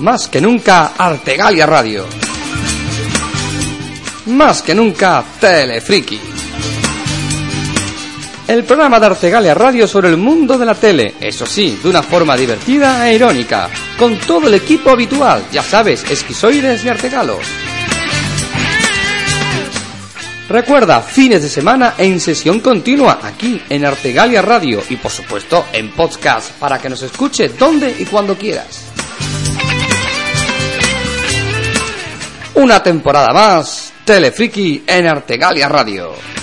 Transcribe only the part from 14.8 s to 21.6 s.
habitual, ya sabes, esquizoides y artegalos. Recuerda, fines de